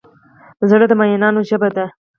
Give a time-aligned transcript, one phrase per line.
[0.69, 1.85] زړه د مینانو ژبه ده.